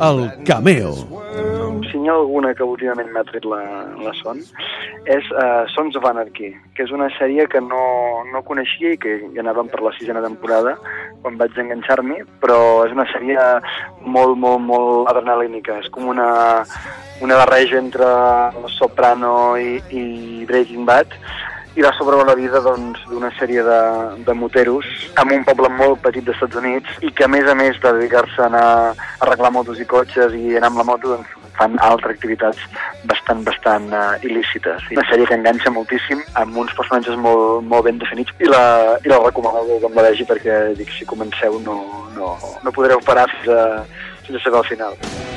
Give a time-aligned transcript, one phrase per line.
[0.00, 0.92] El Cameo.
[1.90, 3.60] Si n'hi ha alguna que últimament m'ha tret la,
[4.04, 4.38] la son,
[5.10, 7.80] és uh, Sons of Anarchy, que és una sèrie que no,
[8.30, 10.76] no coneixia i que ja anàvem per la sisena temporada
[11.22, 13.42] quan vaig enganxar-m'hi, però és una sèrie
[14.04, 15.80] molt, molt, molt adrenalínica.
[15.82, 16.28] És com una,
[17.24, 18.12] una barreja entre
[18.76, 20.04] Soprano i, i
[20.46, 21.18] Breaking Bad,
[21.78, 23.80] i va sobre la vida doncs, d'una doncs, sèrie de,
[24.26, 24.86] de moteros
[25.22, 27.92] en un poble molt petit dels Estats Units i que a més a més de
[28.00, 32.16] dedicar-se a a arreglar motos i cotxes i anar amb la moto doncs, fan altres
[32.16, 32.58] activitats
[33.10, 34.90] bastant, bastant uh, il·lícites.
[34.94, 38.62] Una sèrie que enganxa moltíssim, amb uns personatges molt, molt ben definits, i la,
[39.02, 41.80] i la recomano que em la vegi perquè dic, si comenceu no,
[42.18, 43.64] no, no podreu parar fins a,
[44.26, 45.27] fins a saber el final.